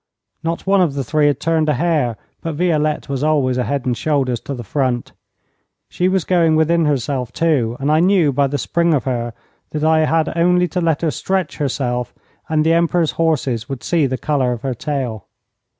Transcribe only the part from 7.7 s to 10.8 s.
and I knew by the spring of her that I had only